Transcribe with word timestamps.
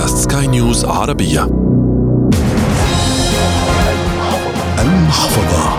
بودكاست 0.00 0.32
سكاي 0.32 0.46
نيوز 0.46 0.84
عربية. 0.84 1.44
المحفظة. 4.78 5.76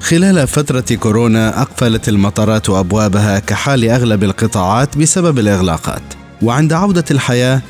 خلال 0.00 0.48
فترة 0.48 0.84
كورونا 0.94 1.62
أقفلت 1.62 2.08
المطارات 2.08 2.70
أبوابها 2.70 3.38
كحال 3.38 3.90
أغلب 3.90 4.24
القطاعات 4.24 4.98
بسبب 4.98 5.38
الإغلاقات. 5.38 6.02
وعند 6.42 6.72
عودة 6.72 7.04
الحياة 7.10 7.60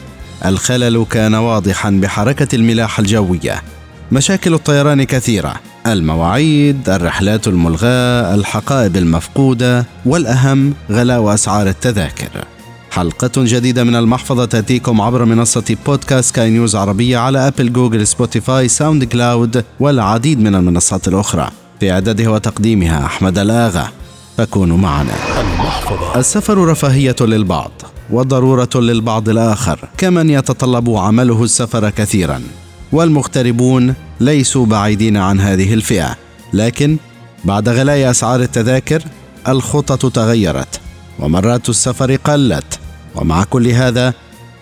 الخلل 0.45 1.07
كان 1.11 1.35
واضحا 1.35 1.91
بحركة 1.91 2.55
الملاحة 2.55 3.01
الجوية. 3.01 3.63
مشاكل 4.13 4.55
الطيران 4.55 5.03
كثيرة. 5.05 5.55
المواعيد 5.87 6.89
الرحلات 6.89 7.49
الملغاة 7.49 8.35
الحقائب 8.35 8.97
المفقودة 8.97 9.87
والأهم 10.07 10.75
غلاء 10.91 11.35
أسعار 11.35 11.69
التذاكر. 11.69 12.29
حلقة 12.91 13.31
جديدة 13.37 13.85
من 13.85 13.97
المحفظة 13.97 14.45
تأتيكم 14.45 15.01
عبر 15.01 15.25
منصة 15.25 15.77
بودكاست 15.87 16.35
سكاي 16.35 16.51
نيوز 16.51 16.77
عربية 16.77 17.19
على 17.19 17.47
أبل 17.47 17.73
جوجل 17.73 18.07
سبوتيفاي 18.07 18.69
ساوند 18.69 19.05
كلاود 19.05 19.65
والعديد 19.81 20.41
من 20.41 20.55
المنصات 20.55 21.09
الأخرى. 21.09 21.51
في 21.81 21.93
إعدادها 21.93 22.29
وتقديمها 22.29 23.07
أحمد 23.07 23.39
الآغا. 23.39 23.89
فكونوا 24.37 24.77
معنا. 24.77 25.13
المحفظة. 25.41 26.19
السفر 26.19 26.59
رفاهية 26.59 27.17
للبعض 27.21 27.71
وضرورة 28.11 28.69
للبعض 28.75 29.29
الآخر 29.29 29.79
كمن 29.99 30.31
يتطلب 30.31 30.91
عمله 30.91 31.45
السفر 31.45 31.91
كثيرا. 31.91 32.43
والمغتربون 32.93 33.95
ليسوا 34.21 34.67
بعيدين 34.67 35.17
عن 35.17 35.41
هذه 35.41 35.75
الفئة. 35.75 36.17
لكن 36.53 36.97
بعد 37.45 37.69
غلاء 37.69 38.11
أسعار 38.11 38.41
التذاكر 38.41 39.03
الخطط 39.49 40.13
تغيرت 40.13 40.81
ومرات 41.19 41.69
السفر 41.69 42.17
قلت 42.17 42.79
ومع 43.15 43.45
كل 43.45 43.69
هذا 43.69 44.15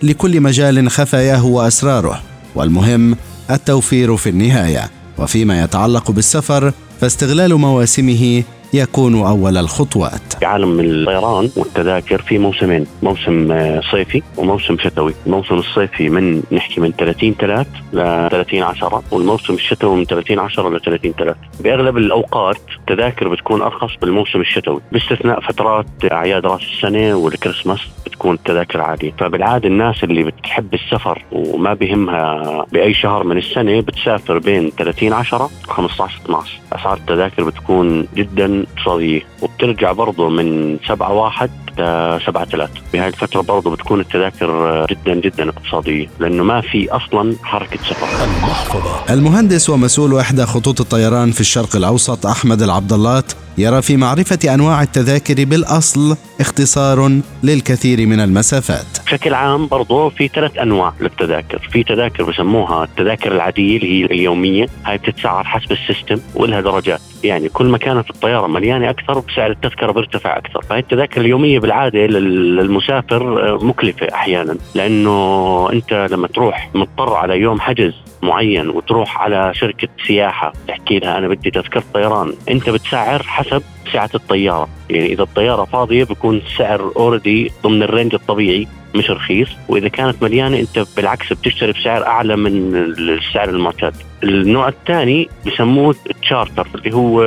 لكل 0.03 0.41
مجال 0.41 0.91
خفاياه 0.91 1.45
وأسراره. 1.45 2.21
والمهم 2.55 3.15
التوفير 3.51 4.17
في 4.17 4.29
النهاية. 4.29 4.89
وفيما 5.17 5.63
يتعلق 5.63 6.11
بالسفر 6.11 6.73
فاستغلال 7.01 7.55
مواسمه 7.55 8.43
يكون 8.73 9.21
أول 9.25 9.57
الخطوات. 9.57 10.33
في 10.39 10.45
عالم 10.45 10.79
الطيران 10.79 11.49
والتذاكر 11.57 12.21
في 12.21 12.37
موسمين 12.37 12.85
موسم 13.03 13.51
آه، 13.51 13.81
صيفي 13.91 14.21
وموسم 14.37 14.77
شتوي. 14.79 15.13
الموسم 15.25 15.55
الصيفي 15.55 16.09
من 16.09 16.43
نحكي 16.51 16.81
من 16.81 16.91
30 16.91 17.33
3 17.33 17.69
ل 17.93 17.97
30 18.31 18.61
10 18.63 19.03
والموسم 19.11 19.53
الشتوي 19.53 19.95
من 19.95 20.05
30 20.05 20.39
10 20.39 20.69
ل 20.69 20.81
30 20.81 21.13
3 21.13 21.35
بأغلب 21.59 21.97
الأوقات 21.97 22.57
التذاكر 22.79 23.27
بتكون 23.27 23.61
أرخص 23.61 23.91
بالموسم 24.01 24.41
الشتوي. 24.41 24.81
باستثناء 24.91 25.39
فترات 25.39 25.85
أعياد 26.11 26.45
رأس 26.45 26.61
السنة 26.61 27.15
والكريسماس 27.15 27.79
بتكون 28.05 28.35
التذاكر 28.35 28.81
عاليه 28.81 29.11
فبالعادة 29.19 29.67
الناس 29.67 30.03
اللي 30.03 30.23
بتحب 30.23 30.73
السفر 30.73 31.23
وما 31.31 31.73
بهمها 31.73 32.65
بأي 32.71 32.93
شهر 32.93 33.23
من 33.23 33.37
السنة 33.37 33.81
بتسافر 33.81 34.37
بين 34.37 34.69
30 34.77 35.13
10 35.13 35.43
و 35.69 35.71
15 35.71 36.19
12 36.25 36.59
أسعار 36.73 36.97
التذاكر 36.97 37.43
بتكون 37.43 38.07
جدا 38.15 38.58
اقتصاديه 38.63 39.21
وبترجع 39.41 39.91
برضه 39.91 40.29
من 40.29 40.77
7 40.87 41.13
1 41.13 41.49
ل 41.77 41.81
7 42.25 42.45
3 42.45 42.71
بهاي 42.93 43.07
الفترة 43.07 43.41
برضه 43.41 43.71
بتكون 43.71 43.99
التذاكر 43.99 44.85
جدا 44.89 45.15
جدا 45.15 45.49
اقتصادية 45.49 46.07
لأنه 46.19 46.43
ما 46.43 46.61
في 46.61 46.89
أصلا 46.91 47.35
حركة 47.43 47.79
سفر. 47.89 48.07
المحفظة. 48.23 49.13
المهندس 49.13 49.69
ومسؤول 49.69 50.19
إحدى 50.19 50.45
خطوط 50.45 50.81
الطيران 50.81 51.31
في 51.31 51.41
الشرق 51.41 51.75
الأوسط 51.75 52.25
أحمد 52.25 52.61
العبداللات 52.61 53.31
يرى 53.57 53.81
في 53.81 53.97
معرفة 53.97 54.53
أنواع 54.53 54.81
التذاكر 54.81 55.45
بالأصل 55.45 56.17
اختصار 56.39 57.19
للكثير 57.43 58.07
من 58.07 58.19
المسافات. 58.19 58.85
بشكل 59.05 59.33
عام 59.33 59.67
برضو 59.67 60.09
في 60.09 60.27
ثلاث 60.27 60.57
أنواع 60.57 60.93
للتذاكر. 61.01 61.69
في 61.71 61.83
تذاكر 61.83 62.23
بسموها 62.23 62.83
التذاكر 62.83 63.31
العادية 63.31 63.77
اللي 63.77 64.01
هي 64.01 64.05
اليومية. 64.05 64.65
هاي 64.85 64.97
بتتسعر 64.97 65.43
حسب 65.43 65.71
السيستم 65.71 66.19
ولها 66.35 66.61
درجات. 66.61 67.01
يعني 67.23 67.49
كل 67.49 67.65
ما 67.65 67.77
كانت 67.77 68.09
الطيارة 68.09 68.47
مليانة 68.47 68.89
أكثر 68.89 69.23
سعر 69.35 69.51
التذكرة 69.51 69.91
بيرتفع 69.91 70.37
أكثر. 70.37 70.61
فهي 70.61 70.79
التذاكر 70.79 71.21
اليومية 71.21 71.59
بالعادة 71.59 71.99
للمسافر 71.99 73.57
مكلفة 73.65 74.07
أحيانا. 74.13 74.57
لأنه 74.75 75.69
أنت 75.73 76.07
لما 76.11 76.27
تروح 76.27 76.69
مضطر 76.75 77.13
على 77.13 77.39
يوم 77.39 77.59
حجز 77.59 77.93
معين 78.21 78.69
وتروح 78.69 79.21
على 79.21 79.53
شركة 79.53 79.87
سياحة 80.07 80.53
تحكي 80.67 80.99
لها 80.99 81.17
أنا 81.17 81.27
بدي 81.27 81.51
تذكرة 81.51 81.83
طيران 81.93 82.33
أنت 82.49 82.69
بتسعر 82.69 83.23
حسب 83.23 83.63
سعة 83.93 84.09
الطيارة. 84.15 84.69
يعني 84.89 85.13
إذا 85.13 85.23
الطيارة 85.23 85.65
فاضية 85.65 86.03
بيكون 86.03 86.37
السعر 86.37 86.91
already 86.95 87.51
ضمن 87.63 87.83
ال 87.83 87.88
range 87.88 88.13
الطبيعي 88.13 88.67
مش 88.95 89.11
رخيص. 89.11 89.49
وإذا 89.67 89.87
كانت 89.87 90.23
مليانة 90.23 90.59
أنت 90.59 90.85
بالعكس 90.97 91.33
بتشتري 91.33 91.71
بسعر 91.71 92.05
أعلى 92.05 92.35
من 92.35 92.75
السعر 92.75 93.49
المعتاد. 93.49 93.93
النوع 94.23 94.67
الثاني 94.67 95.29
بسموه 95.45 95.95
تشارتر 96.21 96.67
اللي 96.75 96.95
هو 96.95 97.23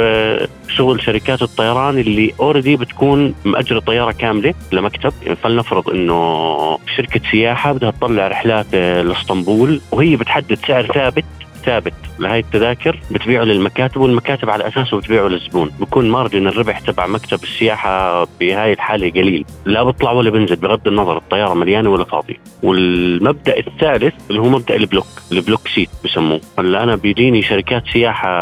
شغل 0.68 1.02
شركات 1.02 1.42
الطيران 1.42 1.98
اللي 1.98 2.32
already 2.40 2.76
بتكون 2.76 3.34
مأجرة 3.44 3.78
طيارة 3.78 4.12
كاملة 4.12 4.54
لمكتب. 4.72 5.12
يعني 5.22 5.36
فلنفرض 5.36 5.90
إنه 5.90 6.78
شركة 6.96 7.20
سياحة 7.30 7.72
بدها 7.72 7.90
تطلع 7.90 8.28
رحلات 8.28 8.74
لإسطنبول 8.74 9.80
وهي 9.92 10.16
بتحدد 10.16 10.58
سعر 10.66 10.86
ثابت 10.86 11.24
ثابت 11.64 11.94
لهي 12.18 12.38
التذاكر 12.38 13.00
بتبيعه 13.10 13.44
للمكاتب 13.44 14.00
والمكاتب 14.00 14.50
على 14.50 14.68
أساسه 14.68 14.96
بتبيعه 14.96 15.28
للزبون. 15.28 15.70
بكون 15.80 16.10
margin 16.10 16.46
الربح 16.46 16.78
تبع 16.78 17.06
مكتب 17.06 17.42
السياحة 17.42 18.24
بهاي 18.40 18.72
الحالة 18.72 19.10
قليل. 19.10 19.44
لا 19.64 19.82
بيطلع 19.82 20.12
ولا 20.12 20.30
بنزل 20.30 20.56
بغض 20.56 20.88
النظر 20.88 21.16
الطيارة 21.16 21.54
مليانة 21.54 21.90
ولا 21.90 22.04
فاضية. 22.04 22.36
والمبدأ 22.62 23.58
الثالث 23.58 24.14
اللي 24.30 24.40
هو 24.40 24.48
مبدأ 24.48 24.76
ال 24.76 24.81
block 24.81 25.06
ال 25.32 25.38
block 25.38 25.68
seat 25.68 25.88
بسموه. 26.04 26.40
هلأ 26.58 26.82
أنا 26.82 26.96
بيجيني 26.96 27.42
شركات 27.42 27.82
سياحة 27.92 28.32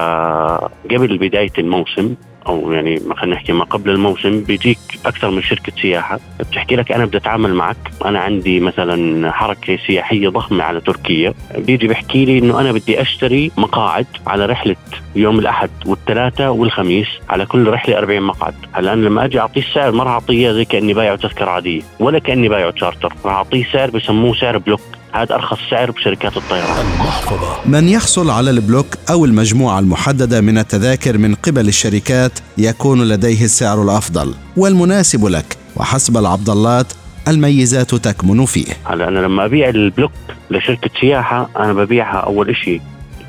قبل 0.91 1.19
بداية 1.19 1.53
الموسم 1.59 2.15
أو 2.51 2.73
يعني 2.73 3.01
خلينا 3.17 3.37
نحكي 3.37 3.53
ما 3.53 3.65
قبل 3.65 3.91
الموسم 3.91 4.41
بيجيك 4.41 4.79
أكثر 5.07 5.31
من 5.31 5.43
شركة 5.43 5.73
سياحة. 5.83 6.21
بتحكي 6.41 6.77
لك 6.77 6.93
أنا 6.93 7.05
بدي 7.05 7.17
أتعامل 7.17 7.55
معك. 7.55 7.77
أنا 8.05 8.21
عندي 8.21 8.61
مثلا 8.61 9.31
حركة 9.31 9.79
سياحية 9.87 10.29
ضخمة 10.29 10.65
على 10.65 10.81
تركيا. 10.81 11.35
بيجي 11.59 11.87
بيحكي 11.87 12.25
لي 12.25 12.39
إنه 12.39 12.61
أنا 12.61 12.73
بدي 12.73 13.01
أشتري 13.01 13.51
مقاعد 13.57 14.07
على 14.27 14.47
رحلة 14.47 14.77
يوم 15.17 15.39
الأحد 15.39 15.71
والثلاثاء 15.87 16.53
والخميس 16.53 17.09
على 17.29 17.47
كل 17.47 17.69
رحلة 17.69 17.99
40 17.99 18.23
مقعد. 18.23 18.55
هلأ 18.73 18.93
أنا 18.93 19.07
لما 19.07 19.25
أجي 19.25 19.41
أعطيه 19.41 19.61
السعر 19.61 19.93
ما 19.93 20.05
راح 20.05 20.13
أعطيه 20.13 20.53
زي 20.53 20.65
كأني 20.65 20.95
بايعه 20.95 21.17
تذكرة 21.17 21.51
عادية 21.51 21.83
ولا 22.01 22.19
كأني 22.19 22.49
بايعه 22.49 22.71
تشارتر 22.71 23.15
راح 23.25 23.35
أعطيه 23.35 23.65
سعر 23.73 23.91
بسموه 23.91 24.35
سعر 24.35 24.59
block. 24.59 24.81
هذا 25.13 25.35
أرخص 25.35 25.59
سعر 25.71 25.91
بشركات 25.91 26.37
الطيران. 26.37 26.87
المحفظة. 26.87 27.57
من 27.67 27.89
يحصل 27.89 28.31
على 28.31 28.51
ال 28.51 28.57
block 28.57 28.87
أو 29.11 29.25
المجموعة 29.25 29.79
المحددة 29.79 30.41
من 30.41 30.59
التذاكر 30.59 31.19
من 31.19 31.35
قبل 31.35 31.69
الشركات 31.69 32.33
يكون 32.59 33.09
لديه 33.09 33.45
السعر 33.45 33.83
الأفضل 33.83 34.35
والمناسب 34.57 35.27
لك 35.27 35.57
وحسب 35.77 36.17
العبداللات 36.17 36.93
الميزات 37.29 37.95
تكمن 37.95 38.45
فيه. 38.45 38.67
هلا 38.85 39.09
أنا 39.09 39.19
لما 39.19 39.45
أبيع 39.45 39.69
ال 39.69 39.76
block 39.76 40.13
لشركة 40.51 40.91
سياحة 41.01 41.51
أنا 41.57 41.73
ببيعها 41.73 42.17
أول 42.21 42.57
شيء 42.57 42.81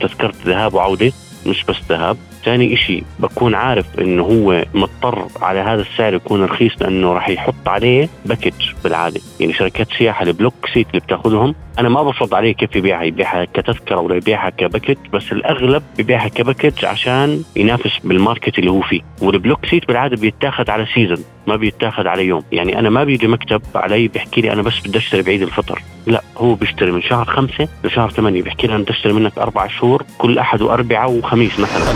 تذكرة 0.02 0.34
ذهاب 0.46 0.74
وعودة 0.74 1.12
مش 1.46 1.64
بس 1.64 1.76
ذهاب 1.90 2.18
ثاني 2.46 2.74
إشي 2.74 3.04
بكون 3.20 3.56
عارف 3.56 4.00
إنه 4.00 4.24
هو 4.24 4.66
مضطر 4.74 5.28
على 5.42 5.60
هذا 5.60 5.82
السعر 5.82 6.14
يكون 6.14 6.44
رخيص 6.44 6.82
لأنه 6.82 7.14
راح 7.14 7.30
يحط 7.30 7.68
عليه 7.68 8.10
package 8.26 8.54
بالعادة. 8.84 9.22
يعني 9.40 9.54
شركات 9.54 9.88
سياحة 9.98 10.24
ال 10.24 10.29
block 10.29 10.54
seat 10.74 10.88
اللي 10.88 11.00
بتاخذهم 11.00 11.56
أنا 11.80 11.90
ما 11.90 12.04
بفرض 12.04 12.34
عليه 12.34 12.52
كيف 12.54 12.76
يبيعها 12.76 13.04
يبيعها 13.04 13.46
كتذكرة 13.46 14.00
ولا 14.00 14.16
يبيعها 14.16 14.50
ك 14.50 14.56
package 14.56 14.98
بس 15.14 15.32
الأغلب 15.32 15.84
بيبيعها 15.98 16.28
ك 16.28 16.35
package 16.35 16.86
عشان 16.86 17.44
ينافس 17.56 18.00
بال 18.04 18.18
market 18.18 18.60
اللي 18.60 18.72
هو 18.72 18.82
فيه. 18.82 19.02
وال 19.22 19.34
block 19.34 19.66
seat 19.66 19.88
بالعادة 19.88 20.18
بيتاخذ 20.18 20.72
على 20.72 20.86
season 20.94 21.24
ما 21.48 21.56
بيتاخذ 21.56 22.08
على 22.08 22.26
يوم. 22.26 22.44
يعني 22.52 22.80
أنا 22.80 22.90
ما 22.90 23.04
بيجي 23.04 23.28
مكتب 23.28 23.62
علي 23.76 24.08
بيحكي 24.08 24.42
لي 24.42 24.54
أنا 24.54 24.62
بس 24.62 24.74
بدي 24.86 24.98
أشتري 24.98 25.22
بعيد 25.22 25.42
الفطر. 25.42 25.82
لا 26.08 26.24
هو 26.38 26.56
بيشتري 26.56 26.92
من 26.92 27.02
شهر 27.02 27.26
خمسة 27.26 27.68
لشهر 27.84 28.10
ثمانية. 28.10 28.42
بيحكي 28.42 28.68
لي 28.68 28.76
أنا 28.76 28.84
بدي 28.84 28.92
أشتري 28.92 29.14
منك 29.14 29.38
أربع 29.38 29.68
شهور 29.68 30.04
كل 30.18 30.40
أحد 30.40 30.62
واربعاء 30.62 31.12
وخميس 31.12 31.60
مثلا. 31.60 31.94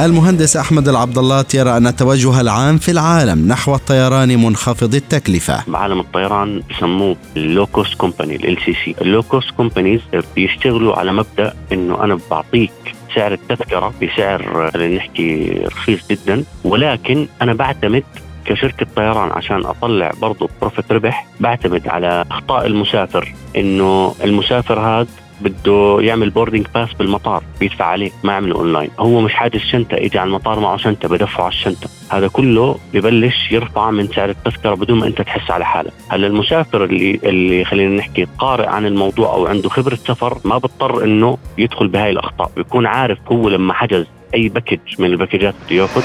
المهندس 0.00 0.56
أحمد 0.56 0.88
العبداللات 0.88 1.54
يرى 1.54 1.76
أن 1.76 1.86
التوجه 1.86 2.40
العام 2.40 2.78
في 2.78 2.90
العالم 2.90 3.48
نحو 3.48 3.74
الطيران 3.74 4.44
منخفض 4.44 4.94
التكلفة. 4.94 5.64
بعالم 5.68 6.00
الطيران 6.00 6.62
بسموه 6.70 7.16
ال 7.36 8.58
low 8.64 8.74
cost 8.84 8.94
company 9.00 9.15
LCC 9.15 9.22
ال 9.22 9.25
low 9.25 9.36
cost 9.36 9.50
companies 9.50 10.00
بيشتغلوا 10.36 10.98
على 10.98 11.12
مبدأ 11.12 11.54
إنه 11.72 12.04
أنا 12.04 12.18
بعطيك 12.30 12.72
سعر 13.14 13.32
التذكرة 13.32 13.94
بسعر 14.02 14.70
خلينا 14.72 14.96
نحكي 14.96 15.60
رخيص 15.66 16.00
جدا 16.10 16.44
ولكن 16.64 17.26
أنا 17.42 17.52
بعتمد 17.52 18.04
كشركة 18.44 18.86
طيران 18.96 19.30
عشان 19.30 19.66
أطلع 19.66 20.10
برضه 20.20 20.48
profit 20.60 20.92
ربح 20.92 21.26
بعتمد 21.40 21.88
على 21.88 22.24
أخطاء 22.30 22.66
المسافر 22.66 23.34
إنه 23.56 24.14
المسافر 24.24 24.80
هذا 24.80 25.06
بده 25.40 25.96
يعمل 26.00 26.30
boarding 26.30 26.66
pass 26.74 26.92
بالمطار 26.92 27.42
بيدفع 27.60 27.84
عليه 27.84 28.10
ما 28.24 28.32
يعمله 28.32 28.54
اونلاين 28.54 28.90
هو 28.98 29.20
مش 29.20 29.34
حاجز 29.34 29.60
شنطة 29.60 29.94
اجى 29.94 30.18
على 30.18 30.28
المطار 30.28 30.60
معه 30.60 30.76
شنطة 30.76 31.08
بدفعه 31.08 31.44
على 31.44 31.52
الشنطة. 31.52 31.88
هذا 32.10 32.28
كله 32.28 32.78
ببلش 32.94 33.52
يرفع 33.52 33.90
من 33.90 34.06
سعر 34.06 34.28
التذكرة 34.28 34.74
بدون 34.74 34.98
ما 34.98 35.06
أنت 35.06 35.22
تحس 35.22 35.50
على 35.50 35.64
حالك. 35.64 35.92
هلا 36.08 36.26
المسافر 36.26 36.84
اللي 36.84 37.20
اللي 37.24 37.64
خلينا 37.64 37.96
نحكي 37.96 38.26
قارئ 38.38 38.66
عن 38.66 38.86
الموضوع 38.86 39.34
أو 39.34 39.46
عنده 39.46 39.68
خبرة 39.68 39.94
سفر 39.94 40.38
ما 40.44 40.58
بضطر 40.58 41.04
إنه 41.04 41.38
يدخل 41.58 41.88
بهاي 41.88 42.10
الأخطاء. 42.10 42.50
بيكون 42.56 42.86
عارف 42.86 43.18
هو 43.32 43.48
لما 43.48 43.74
حجز 43.74 44.06
أي 44.34 44.48
package 44.48 44.78
من 44.98 45.06
الباكجات 45.06 45.54
بده 45.66 45.76
يأخذ 45.76 46.02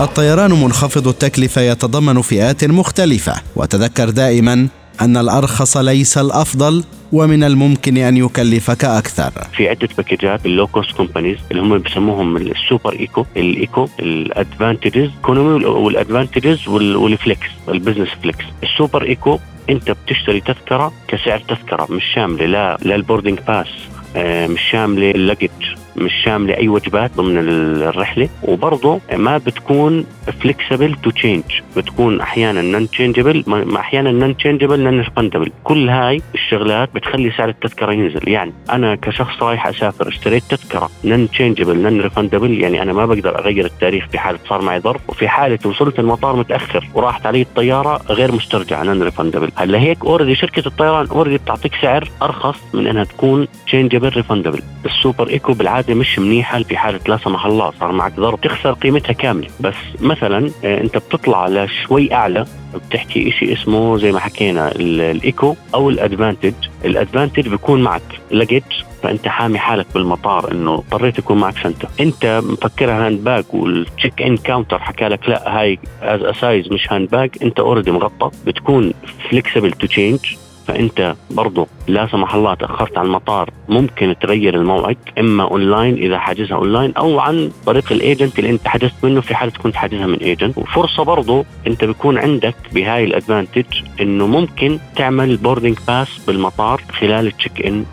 الطيران 0.00 0.50
منخفض 0.50 1.08
التكلفة 1.08 1.60
يتضمن 1.60 2.22
فئات 2.22 2.64
مختلفة 2.64 3.34
وتذكر 3.56 4.10
دائما 4.10 4.68
أن 5.00 5.16
الأرخص 5.16 5.76
ليس 5.76 6.18
الأفضل 6.18 6.84
ومن 7.12 7.44
الممكن 7.44 7.96
أن 7.96 8.16
يكلفك 8.16 8.84
أكثر. 8.84 9.30
في 9.56 9.68
عدة 9.68 9.88
باكجات 9.96 10.46
ال 10.46 10.51
low 10.51 10.66
cost 10.66 10.92
companies 10.92 11.38
اللي 11.50 11.62
هم 11.62 11.78
بسموهم 11.78 12.36
ال 12.36 12.45
super 12.45 12.92
eco، 12.92 13.26
الايكو، 13.36 13.88
الادفانتجز، 14.00 15.10
ايكونومي 15.16 15.64
والادفانتجز 15.64 16.68
والفليكس، 16.68 17.48
البزنس 17.68 18.08
فليكس. 18.22 18.44
السوبر 18.62 19.02
إيكو 19.02 19.38
أنت 19.70 19.90
بتشتري 19.90 20.40
تذكرة 20.40 20.92
كسعر 21.08 21.38
تذكرة 21.38 21.86
مش 21.90 22.04
شاملة 22.14 22.46
لا 22.46 22.94
ال 22.96 23.01
boarding 23.01 23.38
pass 23.48 23.68
آه، 24.16 24.46
مش 24.46 24.60
شاملة 24.70 25.10
ال 25.10 25.15
luggage 25.15 25.50
مش 25.96 26.12
شاملة 26.24 26.56
أي 26.56 26.68
وجبات 26.68 27.10
ضمن 27.16 27.38
الرحلة. 27.38 28.28
وبرضه 28.42 29.00
ما 29.16 29.38
بتكون 29.38 30.06
flexible 30.40 30.94
to 31.02 31.10
change 31.10 31.42
بتكون 31.76 32.20
أحيانا 32.20 32.62
non-changeable 32.62 33.44
أحيانا 33.76 34.12
non-changeable 34.12 34.80
non-refundable 34.80 35.52
كل 35.64 35.88
هاي 35.88 36.22
الشغلات 36.34 36.94
بتخلي 36.94 37.30
سعر 37.30 37.48
التذكرة 37.48 37.92
ينزل. 37.92 38.28
يعني 38.28 38.52
أنا 38.70 38.94
كشخص 38.94 39.42
رايح 39.42 39.66
أسافر 39.66 40.08
اشتريت 40.08 40.42
تذكرة 40.42 40.90
non-changeable 41.04 41.78
non-refundable 41.78 42.60
يعني 42.60 42.82
أنا 42.82 42.92
ما 42.92 43.06
بقدر 43.06 43.38
أغير 43.38 43.64
التاريخ 43.64 44.08
في 44.08 44.18
حاله 44.18 44.38
صار 44.48 44.62
معي 44.62 44.80
ظرف. 44.80 45.00
وفي 45.08 45.28
حالة 45.28 45.58
وصلت 45.64 45.98
المطار 45.98 46.36
متأخر 46.36 46.88
وراحت 46.94 47.26
علي 47.26 47.42
الطيارة 47.42 48.00
غير 48.10 48.32
مسترجعة 48.32 48.82
non-refundable 48.82 49.50
هلا 49.56 49.78
هيك 49.78 50.04
already 50.04 50.34
شركة 50.34 50.66
الطيران 50.66 51.06
already 51.06 51.38
بتعطيك 51.38 51.72
سعر 51.82 52.08
أرخص 52.22 52.58
من 52.74 52.86
إنها 52.86 53.04
تكون 53.04 53.48
changeable 53.66 54.08
refundable 54.08 54.62
ال 54.86 54.93
super 54.93 55.28
eco 55.28 55.52
بالعادة 55.52 55.81
العاده 55.82 56.00
مش 56.00 56.18
منيحة 56.18 56.62
في 56.62 56.76
حاله 56.76 57.00
لا 57.08 57.16
سمح 57.16 57.46
الله 57.46 57.72
صار 57.80 57.92
معك 57.92 58.12
ظرف. 58.12 58.40
تخسر 58.40 58.72
قيمتها 58.72 59.12
كاملة. 59.12 59.48
بس 59.60 59.74
مثلا 60.00 60.50
آه، 60.64 60.80
أنت 60.80 60.96
بتطلع 60.98 61.48
لشوي 61.48 62.14
أعلى 62.14 62.46
بتحكي 62.74 63.30
شيء 63.30 63.52
اسمه 63.52 63.98
زي 63.98 64.12
ما 64.12 64.18
حكينا 64.20 64.72
ال 64.76 64.96
eco 64.96 65.54
أو 65.74 65.90
ال 65.90 65.96
advantage. 65.96 66.54
ال 66.84 66.90
advantage 66.90 67.48
بيكون 67.48 67.82
معك 67.82 68.02
luggage 68.30 68.64
فأنت 69.02 69.28
حامي 69.28 69.58
حالك 69.58 69.86
بالمطار 69.94 70.52
إنه 70.52 70.74
اضطريت 70.74 71.18
يكون 71.18 71.38
معك 71.38 71.56
شنطه 71.56 71.88
أنت 72.00 72.40
مفكرها 72.44 73.06
hand 73.06 73.24
bag 73.24 73.44
وال 73.52 74.22
check-in 74.22 74.36
counter 74.36 74.78
حكى 74.78 75.08
لك 75.08 75.28
لا 75.28 75.60
هاي 75.60 75.78
از 76.02 76.36
سايز 76.36 76.72
مش 76.72 76.92
hand 76.92 77.10
bag 77.10 77.30
أنت 77.42 77.60
already 77.60 77.90
مغطى. 77.90 78.30
بتكون 78.46 78.92
flexible 79.30 79.72
to 79.72 79.86
change 79.86 80.18
فأنت 80.66 81.14
برضه 81.30 81.66
لا 81.88 82.08
سمح 82.12 82.34
الله 82.34 82.54
تأخرت 82.54 82.98
على 82.98 83.06
المطار 83.06 83.50
ممكن 83.68 84.14
تغير 84.20 84.54
الموعد 84.54 84.96
إما 85.18 85.44
اونلاين 85.44 85.94
إذا 85.94 86.18
حاجزها 86.18 86.56
اونلاين 86.56 86.92
أو 86.94 87.20
عن 87.20 87.50
طريق 87.66 87.92
ال 87.92 88.00
agent 88.00 88.38
اللي 88.38 88.50
أنت 88.50 88.68
حجزت 88.68 88.94
منه 89.02 89.20
في 89.20 89.34
حالة 89.34 89.52
كنت 89.62 89.76
حاجزها 89.76 90.06
من 90.06 90.18
agent 90.18 90.58
وفرصة 90.58 91.02
برضه 91.02 91.44
أنت 91.66 91.84
بيكون 91.84 92.18
عندك 92.18 92.54
بهاي 92.72 93.04
ال 93.04 93.10
advantage 93.10 93.64
إنه 94.00 94.26
ممكن 94.26 94.78
تعمل 94.96 95.36
boarding 95.36 95.78
pass 95.88 96.08
بالمطار 96.26 96.82
خلال 97.00 97.26
ال 97.26 97.66
check-in 97.66 97.84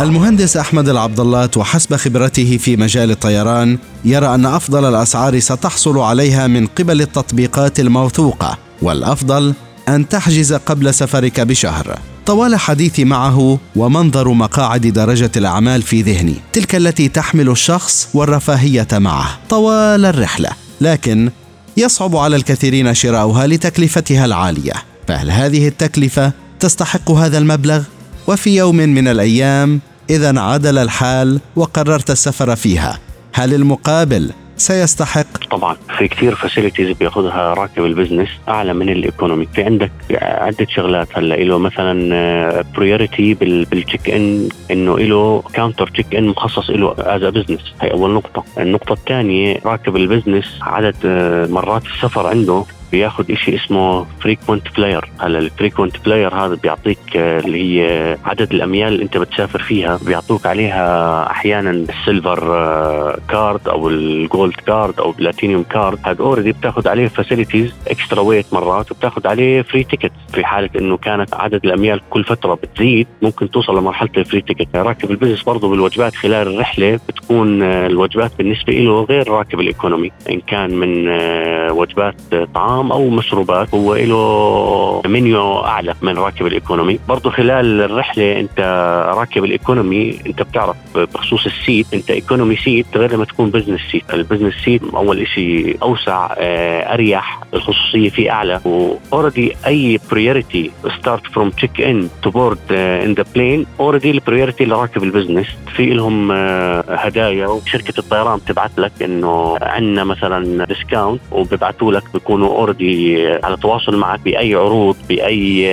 المهندس 0.00 0.56
أحمد 0.56 0.88
العبداللات 0.88 1.50
وحسب 1.56 1.96
خبرته 1.96 2.56
في 2.56 2.76
مجال 2.76 3.10
الطيران 3.10 3.78
يرى 4.04 4.34
أن 4.34 4.46
أفضل 4.46 4.84
الأسعار 4.84 5.38
ستحصل 5.38 5.98
عليها 5.98 6.46
من 6.46 6.66
قبل 6.66 7.00
التطبيقات 7.00 7.80
الموثوقة 7.80 8.58
والأفضل 8.82 9.54
أن 9.88 10.08
تحجز 10.08 10.52
قبل 10.52 10.94
سفرك 10.94 11.40
بشهر. 11.40 11.98
طوال 12.26 12.56
حديثي 12.56 13.04
معه 13.04 13.58
ومنظر 13.76 14.28
مقاعد 14.28 14.86
درجة 14.86 15.30
الأعمال 15.36 15.82
في 15.82 16.02
ذهني. 16.02 16.34
تلك 16.52 16.74
التي 16.74 17.08
تحمل 17.08 17.48
الشخص 17.48 18.08
والرفاهية 18.14 18.88
معه. 18.92 19.38
طوال 19.48 20.04
الرحلة. 20.04 20.50
لكن 20.80 21.30
يصعب 21.76 22.16
على 22.16 22.36
الكثيرين 22.36 22.94
شراؤها 22.94 23.46
لتكلفتها 23.46 24.24
العالية. 24.24 24.72
فهل 25.08 25.30
هذه 25.30 25.68
التكلفة 25.68 26.32
تستحق 26.60 27.10
هذا 27.10 27.38
المبلغ؟ 27.38 27.82
وفي 28.26 28.56
يوم 28.56 28.76
من 28.76 29.08
الأيام 29.08 29.80
إذا 30.10 30.40
عدل 30.40 30.78
الحال 30.78 31.40
وقررت 31.56 32.10
السفر 32.10 32.56
فيها 32.56 32.98
هل 33.32 33.54
المقابل 33.54 34.30
سيستحق. 34.62 35.44
طبعا 35.50 35.76
في 35.98 36.08
كثير 36.08 36.34
facilities 36.34 36.96
بياخذها 36.96 37.54
راكب 37.54 37.84
ال 37.84 37.89
business 37.89 38.28
أعلى 38.48 38.74
من 38.74 38.88
ال 38.88 38.95
economy 38.95 39.46
في 39.54 39.62
عندك 39.62 39.90
عدة 40.22 40.66
شغلات 40.70 41.08
هلأ. 41.18 41.34
له 41.34 41.58
مثلا 41.58 42.64
priority 42.76 43.34
بال 43.34 44.10
check-in 44.10 44.48
إنه 44.70 44.98
له 44.98 45.42
counter 45.54 45.86
check-in 45.86 46.28
مخصص 46.28 46.70
له 46.70 46.94
as 46.98 47.22
business 47.22 47.74
هي 47.80 47.90
أول 47.90 48.10
نقطة. 48.10 48.44
النقطة 48.58 48.92
الثانية 48.92 49.58
راكب 49.64 49.96
ال 49.96 50.03
business 50.03 50.58
عدد 50.62 50.96
آه، 51.04 51.46
مرات 51.46 51.82
السفر 51.86 52.26
عنده 52.26 52.64
بياخذ 52.92 53.34
شيء 53.34 53.56
اسمه 53.56 54.06
frequent 54.20 54.68
flyer 54.68 55.04
هلا 55.20 55.38
ال 55.38 55.44
frequent 55.44 55.96
flyer 55.96 56.34
هذا 56.34 56.54
بيعطيك 56.54 56.98
آه، 57.16 57.38
اللي 57.38 57.80
هي 57.80 58.16
عدد 58.24 58.52
الأميال 58.54 58.92
اللي 58.92 59.02
أنت 59.02 59.16
بتسافر 59.16 59.62
فيها. 59.62 59.98
بيعطوك 60.06 60.46
عليها 60.46 61.30
أحيانا 61.30 61.70
ال 61.70 61.80
silver 61.80 62.42
card 63.28 63.68
أو 63.68 63.88
ال 63.88 64.01
gold 64.01 64.54
card 64.66 65.00
أو 65.00 65.10
platinum 65.10 65.62
card 65.62 65.98
هذا 66.04 66.20
already 66.20 66.52
بتاخذ 66.52 66.88
عليه 66.88 67.08
facilities 67.08 67.74
extra 67.88 68.20
weight 68.20 68.46
مرات 68.52 68.92
وبتاخذ 68.92 69.26
عليه 69.26 69.62
free 69.62 69.84
ticket 69.84 70.12
في 70.34 70.44
حالة 70.44 70.70
إنه 70.78 70.96
كانت 70.96 71.34
عدد 71.34 71.64
الأميال 71.64 72.00
كل 72.10 72.24
فترة 72.24 72.54
بتزيد 72.54 73.06
ممكن 73.22 73.50
توصل 73.50 73.78
لمرحلة 73.78 74.10
ال 74.16 74.21
free 74.21 74.40
ticket 74.40 74.76
راكب 74.76 75.10
ال 75.10 75.14
business 75.14 75.42
برضه 75.42 75.68
بالوجبات 75.68 76.14
خلال 76.14 76.48
الرحلة 76.48 77.00
بتكون 77.08 77.62
آه، 77.62 77.86
الوجبات 77.86 78.32
بالنسبة 78.38 78.72
له 78.72 79.04
غير 79.04 79.28
راكب 79.28 79.60
ال 79.60 79.66
economy 79.66 80.10
إن 80.30 80.40
كان 80.40 80.74
من 80.74 81.08
آه، 81.08 81.72
وجبات 81.72 82.14
طعام 82.54 82.81
طعام 82.82 82.92
أو 82.92 83.10
مشروبات 83.10 83.74
هو 83.74 83.94
له 83.94 85.02
منيو 85.06 85.58
اعلى 85.58 85.94
من 86.02 86.18
راكب 86.18 86.46
ال 86.46 86.52
economy. 86.52 86.98
برضه 87.08 87.30
خلال 87.30 87.80
الرحلة 87.80 88.40
انت 88.40 88.60
راكب 89.16 89.44
ال 89.44 89.53
economy 89.53 90.18
انت 90.26 90.42
بتعرف 90.42 90.76
بخصوص 90.94 91.46
ال 91.46 91.54
seat 91.54 91.86
انت 91.94 92.10
economy 92.10 92.56
seat 92.56 92.86
غير 92.96 93.12
لما 93.12 93.24
تكون 93.24 93.50
business 93.50 93.80
seat 93.92 94.14
ال 94.14 94.18
business 94.18 94.54
seat 94.64 94.82
اول 94.94 95.26
شيء 95.28 95.76
اوسع 95.82 96.34
آه، 96.38 96.94
اريح 96.94 97.40
الخصوصية 97.54 98.10
فيه 98.10 98.30
اعلى. 98.30 98.60
و 98.64 98.75
already 98.75 99.52
اي 99.66 99.98
priority 100.10 100.70
start 100.98 101.26
from 101.26 101.50
check-in 101.50 101.80
to 101.80 102.08
board 102.22 102.30
in 102.30 102.58
the 102.72 103.12
plane 103.14 103.24
already 103.34 103.66
ال 103.80 104.10
priority 104.10 104.64
لراكب 104.64 105.02
ال 105.02 105.07
business 105.07 105.46
في 105.76 105.86
لهم 105.86 106.32
آه، 106.32 106.84
هدايا 106.88 107.46
وشركة 107.46 107.98
الطيران 107.98 108.38
بتبعث 108.38 108.78
لك 108.78 108.92
إنه 109.02 109.56
عندنا 109.62 110.04
مثلا 110.04 110.64
discount 110.64 111.20
وبيبعثوا 111.32 111.92
لك 111.92 112.02
بيكونوا 112.14 112.48
already 112.72 113.28
على 113.44 113.56
تواصل 113.56 113.96
معك 113.96 114.20
بأي 114.20 114.54
عروض 114.54 114.96
بأي 115.08 115.68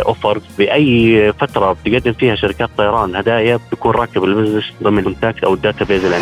offer 0.00 0.36
آه، 0.36 0.40
بأي 0.58 1.32
فترة 1.32 1.76
بتقدم 1.84 2.12
فيها 2.12 2.34
شركات 2.34 2.70
طيران 2.78 3.16
هدايا 3.16 3.60
بيكون 3.70 3.92
راكب 3.92 4.24
ال 4.24 4.28
business 4.28 4.64
ضمن 4.82 4.98
ال 4.98 5.04
contact 5.04 5.44
أو 5.44 5.54
ال 5.54 5.84
database 5.84 6.04
اللي 6.04 6.16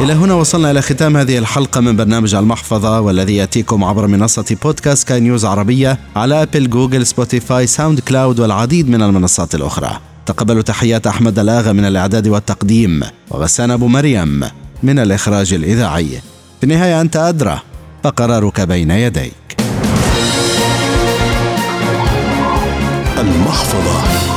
إلى 0.00 0.12
هنا 0.12 0.34
وصلنا 0.34 0.70
إلى 0.70 0.82
ختام 0.82 1.16
هذه 1.16 1.38
الحلقة 1.38 1.80
من 1.80 1.96
برنامج 1.96 2.34
المحفظة 2.34 3.00
والذي 3.00 3.36
يأتيكم 3.36 3.84
عبر 3.84 4.06
منصة 4.06 4.56
بودكاست 4.62 5.08
سكاي 5.08 5.20
نيوز 5.20 5.44
عربية 5.44 5.98
على 6.16 6.42
أبل 6.42 6.70
جوجل 6.70 7.06
سبوتيفاي 7.06 7.66
ساوند 7.66 8.00
كلاود 8.00 8.40
والعديد 8.40 8.90
من 8.90 9.02
المنصات 9.02 9.54
الأخرى. 9.54 9.90
تقبلوا 10.26 10.62
تحيات 10.62 11.06
أحمد 11.06 11.38
الأغا 11.38 11.72
من 11.72 11.84
الإعداد 11.84 12.28
والتقديم 12.28 13.02
وغسان 13.30 13.70
أبو 13.70 13.86
مريم 13.88 14.44
من 14.82 14.98
الإخراج 14.98 15.54
الإذاعي. 15.54 16.08
في 16.60 16.64
النهاية 16.64 17.00
أنت 17.00 17.16
أدرى. 17.16 17.60
فقرارك 18.06 18.60
بين 18.60 18.90
يديك. 18.90 19.56
المحفظة. 23.18 24.35